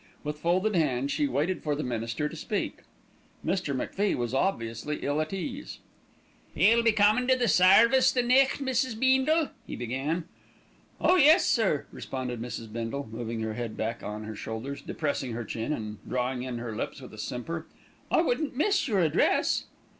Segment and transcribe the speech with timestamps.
[0.23, 2.79] With folded hands she waited for the minister to speak.
[3.45, 3.75] Mr.
[3.75, 5.77] MacFie was obviously ill at ease.
[6.55, 8.99] "Ye'll be comin' to the sairvice, the nicht, Mrs.
[8.99, 10.23] Beendle?" he began.
[10.99, 12.73] "Oh, yes, sir," responded Mrs.
[12.73, 16.75] Bindle, moving her head back on her shoulders, depressing her chin and drawing in her
[16.75, 17.67] lips with a simper.
[18.09, 19.65] "I wouldn't miss your address."